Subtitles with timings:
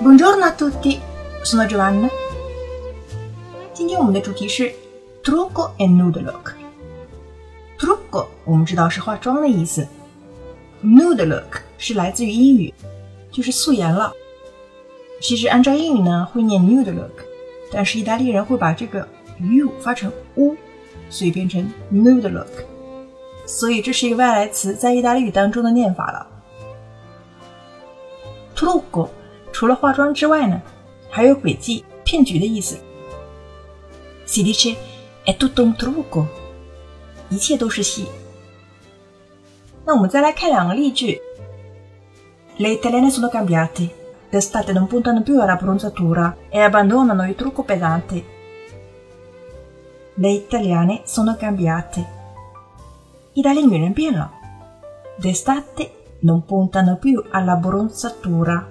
[0.00, 0.98] Buongiorno a tutti,
[1.42, 2.08] sono Giovanna。
[3.74, 4.72] 今天我们的主题是
[5.22, 6.54] trucco e nude look。
[7.78, 9.86] trucco 我们知道是化妆的意思
[10.82, 12.72] ，nude look 是来自于英语，
[13.30, 14.10] 就是素颜了。
[15.20, 17.20] 其实按照英语呢会念 nude look，
[17.70, 19.06] 但是意大利人会把这个
[19.38, 20.56] u 发成 u，
[21.10, 22.64] 所以变成 nude look。
[23.44, 26.26] 所以这是一个外来词，在意大利语当中的念法了。
[28.56, 29.10] trucco
[29.59, 30.61] 除了化妆之外呢，
[31.09, 32.77] 还有诡计、骗局的意思。
[34.25, 34.75] Si dice
[35.25, 36.25] è tutto un trucco，
[37.29, 38.07] 一切都是戏。
[39.85, 41.21] 那我们再来看两个例句。
[42.57, 44.03] Le italiane sono cambiate.
[44.31, 48.23] D'estate non puntano più alla bronzatura e abbandonano il trucco pesante.
[50.15, 52.05] Le italiane sono cambiate.
[53.33, 54.31] 意大利女人变了。
[55.19, 55.91] D'estate
[56.21, 58.67] non puntano più alla bronzatura.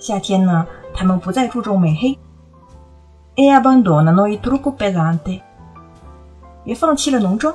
[0.00, 2.18] 夏天呢，他们不再注重美黑。
[3.34, 5.40] E abbandonano il trucco pesante.
[6.64, 7.54] 也放弃了浓妆。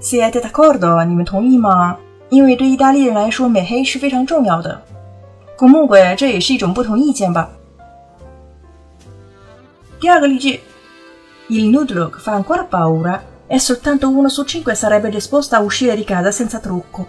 [0.00, 1.04] Siete d'accordo？
[1.04, 1.96] 你们同意吗？
[2.28, 4.82] 因为对意大利人来说，美黑是非常重要的。
[5.56, 7.50] Comunque，这也是一种不同意见吧。
[10.00, 10.60] 第二个例句：
[11.48, 16.02] Il nude look fa ancora paura e soltanto uno su cinque sarebbe disposto a uscire di
[16.02, 17.06] casa senza trucco.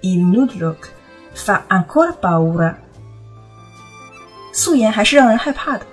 [0.00, 0.88] Il nude look
[1.34, 2.74] fa ancora paura.
[4.52, 5.86] 素颜还是让人害怕的。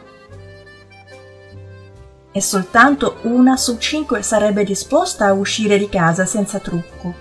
[2.33, 7.13] E soltanto una su cinque sarebbe disposta a uscire di casa senza trucco.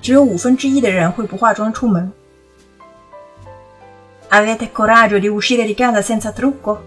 [0.00, 2.12] 只有五分之一的人会不化妆出门。
[4.30, 6.78] Avete coraggio di uscire di casa senza trucco？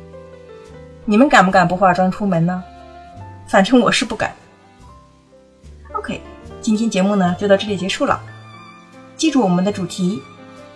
[1.06, 2.64] 你们敢不敢不化妆出门呢？
[3.48, 4.34] 反正我是不敢。
[5.94, 6.22] OK，
[6.62, 8.22] 今天节目呢就到这里结束了。
[9.17, 10.23] 记住我们的主题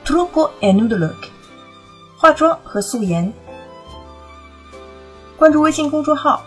[0.04, 1.28] ：trucco e nude look，
[2.16, 3.32] 化妆和素颜。
[5.36, 6.42] 关注微信公众号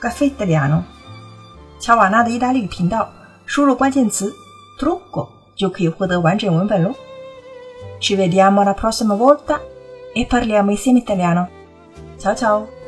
[0.00, 0.82] “Caffè Italiano”，
[1.80, 3.08] 乔瓦纳的意大利语频道，
[3.46, 4.32] 输入关键词。
[4.78, 6.94] trucco 就可以获得完整文本喽。
[8.00, 9.60] Ci vediamo la prossima volta
[10.12, 11.48] e parliamo insieme italiano.
[12.18, 12.81] Ciao ciao!